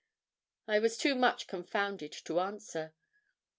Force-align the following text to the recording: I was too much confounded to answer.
I 0.67 0.79
was 0.79 0.97
too 0.97 1.13
much 1.13 1.45
confounded 1.45 2.11
to 2.25 2.39
answer. 2.39 2.95